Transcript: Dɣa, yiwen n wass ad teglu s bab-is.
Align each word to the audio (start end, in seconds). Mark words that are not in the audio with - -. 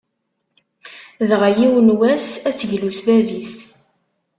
Dɣa, 1.29 1.49
yiwen 1.57 1.87
n 1.95 1.95
wass 1.97 2.27
ad 2.47 2.55
teglu 2.55 2.91
s 2.97 2.99
bab-is. 3.05 3.55